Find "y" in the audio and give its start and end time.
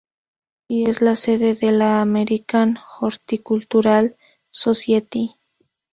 0.67-0.89